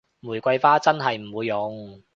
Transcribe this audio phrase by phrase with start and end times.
[0.21, 2.01] 玫瑰花真係唔會用